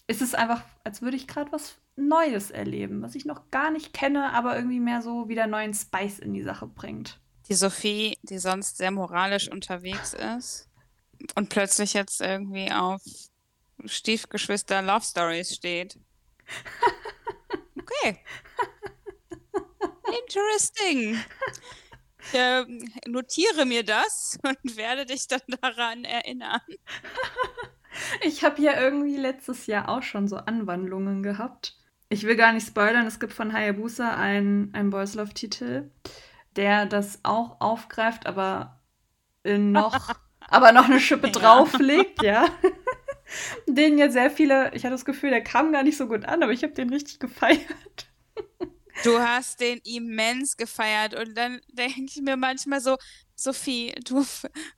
[0.07, 3.93] ist es einfach, als würde ich gerade was Neues erleben, was ich noch gar nicht
[3.93, 7.21] kenne, aber irgendwie mehr so wieder neuen Spice in die Sache bringt.
[7.49, 10.69] Die Sophie, die sonst sehr moralisch unterwegs ist
[11.35, 13.03] und plötzlich jetzt irgendwie auf
[13.85, 15.99] Stiefgeschwister Love Stories steht.
[17.77, 18.19] Okay.
[20.23, 21.19] Interesting.
[22.19, 22.65] Ich äh,
[23.07, 26.61] notiere mir das und werde dich dann daran erinnern.
[28.25, 31.79] Ich habe ja irgendwie letztes Jahr auch schon so Anwandlungen gehabt.
[32.09, 35.93] Ich will gar nicht spoilern, es gibt von Hayabusa einen, einen Boys Love-Titel,
[36.57, 38.83] der das auch aufgreift, aber
[39.45, 40.11] noch,
[40.55, 41.33] aber noch eine Schippe ja.
[41.33, 42.49] drauflegt, ja
[43.67, 46.43] den ja sehr viele, ich hatte das Gefühl, der kam gar nicht so gut an,
[46.43, 48.09] aber ich habe den richtig gefeiert.
[49.03, 52.97] Du hast den immens gefeiert und dann denke ich mir manchmal so,
[53.35, 54.25] Sophie, du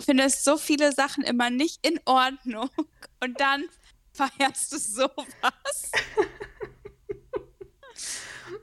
[0.02, 2.70] findest so viele Sachen immer nicht in Ordnung
[3.22, 3.64] und dann
[4.12, 5.92] feierst du sowas.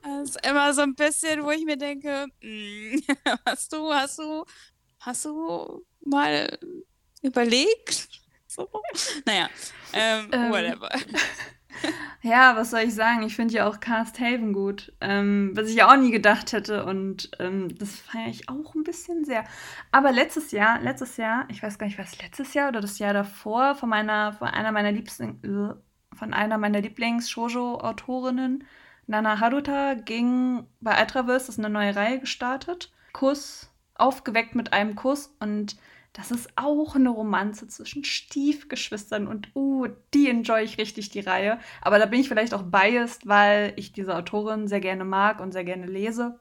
[0.02, 3.04] Das ist immer so ein bisschen, wo ich mir denke, hm,
[3.46, 4.46] hast du, hast du,
[5.00, 6.58] hast du mal
[7.24, 8.10] überlegt?
[8.48, 8.70] So.
[9.26, 9.50] Naja,
[9.94, 10.90] ähm, ähm, whatever.
[12.22, 13.24] Ja, was soll ich sagen?
[13.24, 14.94] Ich finde ja auch Cast Haven gut.
[15.02, 16.86] Ähm, was ich ja auch nie gedacht hätte.
[16.86, 19.44] Und ähm, das feiere ich auch ein bisschen sehr.
[19.92, 23.14] Aber letztes Jahr, letztes Jahr, ich weiß gar nicht, was letztes Jahr oder das Jahr
[23.14, 28.64] davor, von meiner, von einer meiner liebsten, äh, von einer meiner Lieblings-Shoujo-Autorinnen,
[29.08, 32.94] Nana Haruta, ging bei Ultraverse, das ist eine neue Reihe gestartet.
[33.12, 35.76] Kuss, aufgeweckt mit einem Kuss und
[36.14, 41.60] das ist auch eine Romanze zwischen Stiefgeschwistern und uh, die enjoy ich richtig, die Reihe.
[41.82, 45.52] Aber da bin ich vielleicht auch biased, weil ich diese Autorin sehr gerne mag und
[45.52, 46.40] sehr gerne lese.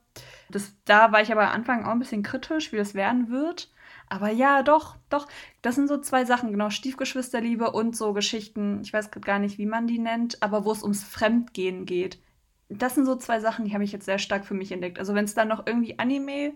[0.50, 3.70] Das, da war ich aber am Anfang auch ein bisschen kritisch, wie das werden wird.
[4.10, 5.26] Aber ja, doch, doch.
[5.62, 6.68] Das sind so zwei Sachen, genau.
[6.68, 10.82] Stiefgeschwisterliebe und so Geschichten, ich weiß gar nicht, wie man die nennt, aber wo es
[10.82, 12.20] ums Fremdgehen geht.
[12.68, 14.98] Das sind so zwei Sachen, die habe ich jetzt sehr stark für mich entdeckt.
[14.98, 16.52] Also wenn es dann noch irgendwie Anime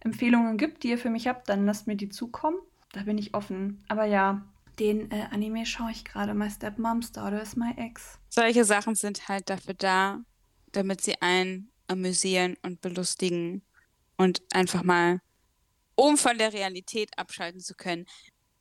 [0.00, 2.58] Empfehlungen gibt, die ihr für mich habt, dann lasst mir die zukommen.
[2.92, 3.84] Da bin ich offen.
[3.88, 4.46] Aber ja,
[4.78, 6.34] den äh, Anime schaue ich gerade.
[6.34, 8.18] My Stepmom's Daughter is my ex.
[8.28, 10.20] Solche Sachen sind halt dafür da,
[10.72, 13.62] damit sie einen amüsieren und belustigen
[14.16, 15.20] und einfach mal,
[15.94, 18.06] um von der Realität abschalten zu können.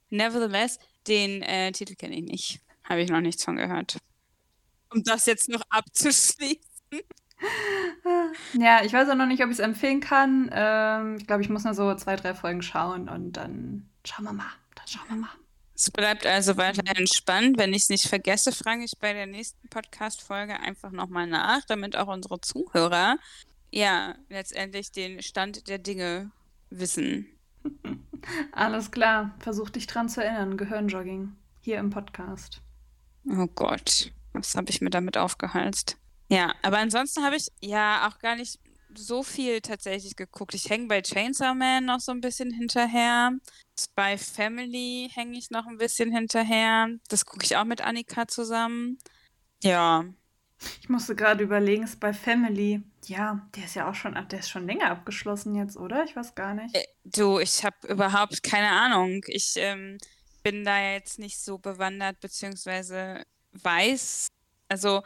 [0.10, 2.62] Nevertheless, den äh, Titel kenne ich nicht.
[2.84, 3.98] Habe ich noch nichts von gehört.
[4.90, 6.62] Um das jetzt noch abzuschließen.
[8.54, 10.50] Ja, ich weiß auch noch nicht, ob ich es empfehlen kann.
[10.54, 14.34] Ähm, ich glaube, ich muss nur so zwei, drei Folgen schauen und dann schauen wir
[14.34, 14.52] mal.
[14.76, 15.30] Dann schauen wir mal.
[15.76, 17.58] Es bleibt also weiterhin spannend.
[17.58, 21.96] Wenn ich es nicht vergesse, frage ich bei der nächsten Podcast-Folge einfach nochmal nach, damit
[21.96, 23.18] auch unsere Zuhörer
[23.72, 26.32] ja letztendlich den Stand der Dinge
[26.72, 27.28] wissen.
[28.54, 29.36] Alles klar.
[29.40, 30.58] Versuch dich dran zu erinnern.
[30.58, 31.36] Gehirnjogging.
[31.62, 32.62] Hier im Podcast.
[33.30, 34.12] Oh Gott.
[34.34, 35.98] Was habe ich mir damit aufgehalst?
[36.30, 38.60] Ja, aber ansonsten habe ich ja auch gar nicht
[38.96, 40.54] so viel tatsächlich geguckt.
[40.54, 43.32] Ich hänge bei Chainsaw Man noch so ein bisschen hinterher.
[43.80, 46.90] Spy Family hänge ich noch ein bisschen hinterher.
[47.10, 48.98] Das gucke ich auch mit Annika zusammen.
[49.62, 50.06] Ja.
[50.82, 52.82] Ich musste gerade überlegen, Spy Family.
[53.06, 56.04] Ja, der ist ja auch schon, der ist schon länger abgeschlossen jetzt, oder?
[56.04, 56.76] Ich weiß gar nicht.
[56.76, 59.22] Äh, du, ich habe überhaupt keine Ahnung.
[59.28, 59.98] Ich ähm,
[60.44, 64.28] bin da jetzt nicht so bewandert, beziehungsweise weiß,
[64.70, 65.04] also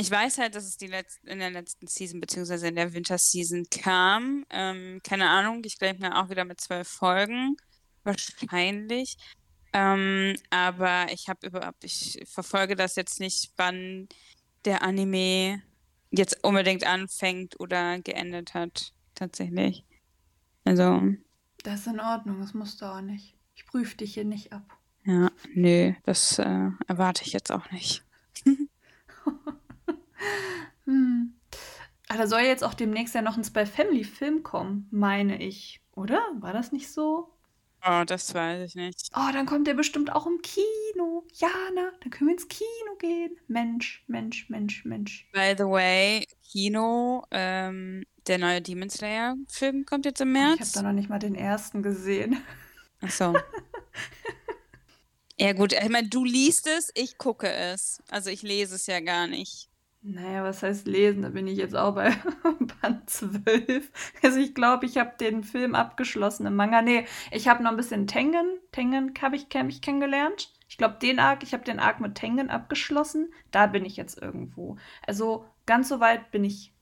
[0.00, 3.66] ich weiß halt, dass es die letzten, in der letzten Season beziehungsweise in der Winterseason
[3.70, 4.46] kam.
[4.48, 7.56] Ähm, keine Ahnung, ich glaube mir auch wieder mit zwölf Folgen.
[8.02, 9.18] Wahrscheinlich.
[9.74, 14.08] Ähm, aber ich habe überhaupt, ich verfolge das jetzt nicht, wann
[14.64, 15.62] der Anime
[16.10, 18.94] jetzt unbedingt anfängt oder geendet hat.
[19.14, 19.84] Tatsächlich.
[20.64, 21.02] Also.
[21.62, 23.36] Das ist in Ordnung, das musst du auch nicht.
[23.54, 24.78] Ich prüfe dich hier nicht ab.
[25.04, 28.02] Ja, nö, das äh, erwarte ich jetzt auch nicht.
[30.84, 31.34] Hm.
[32.08, 35.80] Ah, da soll jetzt auch demnächst ja noch ein Spy Family Film kommen, meine ich.
[35.92, 36.20] Oder?
[36.40, 37.32] War das nicht so?
[37.86, 39.10] Oh, das weiß ich nicht.
[39.14, 41.24] Oh, dann kommt der bestimmt auch im Kino.
[41.32, 43.38] Jana, dann können wir ins Kino gehen.
[43.48, 45.28] Mensch, Mensch, Mensch, Mensch.
[45.32, 50.54] By the way, Kino, ähm, der neue Demon Slayer Film kommt jetzt im März.
[50.56, 52.42] Ich habe da noch nicht mal den ersten gesehen.
[53.00, 53.34] Ach so.
[55.38, 58.02] ja gut, ich meine, du liest es, ich gucke es.
[58.10, 59.69] Also ich lese es ja gar nicht.
[60.02, 61.22] Naja, was heißt lesen?
[61.22, 62.10] Da bin ich jetzt auch bei
[62.80, 63.90] Band 12.
[64.22, 66.80] Also ich glaube, ich habe den Film abgeschlossen im Manga.
[66.80, 68.58] Nee, ich habe noch ein bisschen Tengen.
[68.72, 70.52] Tengen habe ich, hab ich kennengelernt.
[70.68, 73.32] Ich glaube, den Arc, ich habe den Arc mit Tengen abgeschlossen.
[73.50, 74.78] Da bin ich jetzt irgendwo.
[75.06, 76.72] Also ganz so weit bin ich.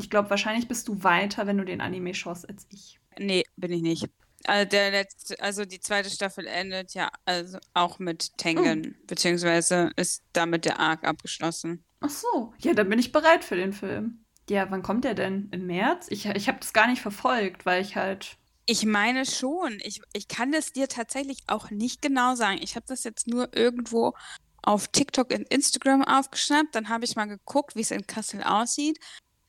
[0.00, 2.98] Ich glaube, wahrscheinlich bist du weiter, wenn du den Anime schaust, als ich.
[3.18, 4.08] Nee, bin ich nicht.
[4.44, 8.94] Also, der letzte, also die zweite Staffel endet ja also auch mit Tengen, mhm.
[9.06, 11.84] beziehungsweise ist damit der Arc abgeschlossen.
[12.00, 14.24] Ach so, ja, dann bin ich bereit für den Film.
[14.48, 15.48] Ja, wann kommt der denn?
[15.50, 16.06] Im März?
[16.10, 18.36] Ich, ich habe das gar nicht verfolgt, weil ich halt.
[18.66, 19.78] Ich meine schon.
[19.82, 22.58] Ich, ich kann das dir tatsächlich auch nicht genau sagen.
[22.62, 24.14] Ich habe das jetzt nur irgendwo
[24.62, 26.74] auf TikTok und Instagram aufgeschnappt.
[26.74, 28.98] Dann habe ich mal geguckt, wie es in Kassel aussieht.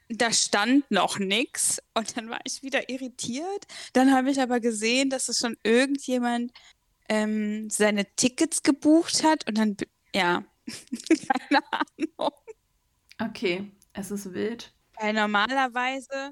[0.09, 3.67] Da stand noch nichts und dann war ich wieder irritiert.
[3.93, 6.51] Dann habe ich aber gesehen, dass es schon irgendjemand
[7.09, 9.77] ähm, seine Tickets gebucht hat und dann,
[10.15, 10.43] ja,
[11.49, 12.31] keine Ahnung.
[13.19, 14.73] Okay, es ist wild.
[14.99, 16.31] Weil normalerweise,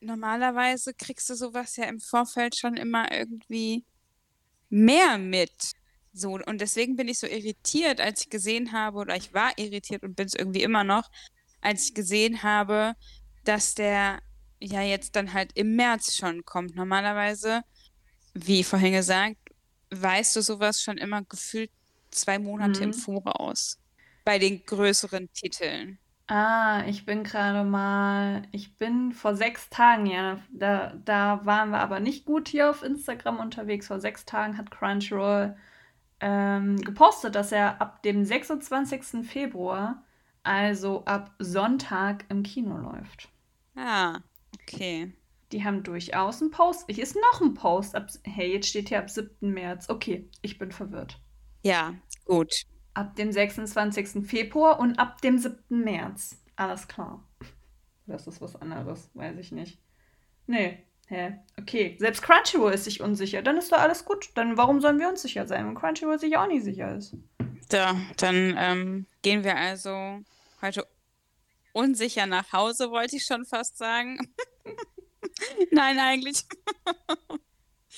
[0.00, 3.84] normalerweise kriegst du sowas ja im Vorfeld schon immer irgendwie
[4.70, 5.72] mehr mit.
[6.12, 10.02] So, und deswegen bin ich so irritiert, als ich gesehen habe, oder ich war irritiert
[10.02, 11.08] und bin es irgendwie immer noch,
[11.60, 12.94] als ich gesehen habe,
[13.44, 14.20] dass der
[14.60, 16.74] ja jetzt dann halt im März schon kommt.
[16.74, 17.62] Normalerweise,
[18.34, 19.36] wie vorhin gesagt,
[19.90, 21.70] weißt du sowas schon immer gefühlt
[22.10, 22.86] zwei Monate mhm.
[22.86, 23.78] im Voraus.
[24.24, 25.98] Bei den größeren Titeln.
[26.26, 31.78] Ah, ich bin gerade mal, ich bin vor sechs Tagen, ja, da, da waren wir
[31.78, 33.86] aber nicht gut hier auf Instagram unterwegs.
[33.86, 35.56] Vor sechs Tagen hat Crunchyroll
[36.20, 39.26] ähm, gepostet, dass er ab dem 26.
[39.26, 40.04] Februar
[40.48, 43.28] also ab Sonntag im Kino läuft.
[43.76, 44.20] Ah,
[44.60, 45.12] okay.
[45.52, 46.84] Die haben durchaus einen Post.
[46.88, 47.94] Hier ist noch ein Post.
[47.94, 49.30] Ab, hey, jetzt steht hier ab 7.
[49.40, 49.88] März.
[49.88, 51.20] Okay, ich bin verwirrt.
[51.62, 51.94] Ja,
[52.24, 52.62] gut.
[52.94, 54.26] Ab dem 26.
[54.26, 55.56] Februar und ab dem 7.
[55.68, 56.36] März.
[56.56, 57.24] Alles klar.
[58.06, 59.78] Das ist was anderes, weiß ich nicht.
[60.46, 61.38] Nee, hä?
[61.58, 63.42] Okay, selbst Crunchyroll ist sich unsicher.
[63.42, 64.30] Dann ist doch alles gut.
[64.34, 67.14] Dann warum sollen wir uns sicher sein, wenn Crunchyroll sich auch nicht sicher ist?
[67.70, 70.20] Ja, dann ähm, gehen wir also
[70.62, 70.86] heute
[71.72, 74.18] unsicher nach Hause, wollte ich schon fast sagen.
[75.70, 76.44] Nein, eigentlich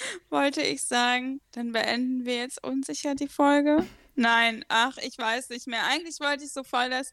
[0.30, 3.86] wollte ich sagen, dann beenden wir jetzt unsicher die Folge.
[4.14, 5.86] Nein, ach, ich weiß nicht mehr.
[5.86, 7.12] Eigentlich wollte ich so voll das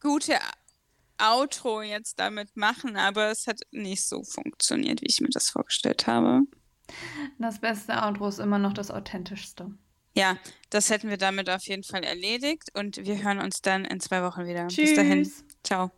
[0.00, 0.38] gute
[1.18, 6.06] Outro jetzt damit machen, aber es hat nicht so funktioniert, wie ich mir das vorgestellt
[6.06, 6.42] habe.
[7.38, 9.70] Das beste Outro ist immer noch das authentischste.
[10.14, 10.38] Ja,
[10.70, 14.22] das hätten wir damit auf jeden Fall erledigt und wir hören uns dann in zwei
[14.22, 14.66] Wochen wieder.
[14.68, 14.90] Tschüss.
[14.90, 15.32] Bis dahin.
[15.62, 15.90] Ciao.